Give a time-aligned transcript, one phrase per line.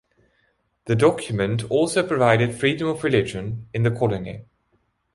[0.85, 4.45] The document also provided freedom of religion in the colony.